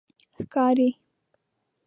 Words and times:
ښکاری 0.37 0.89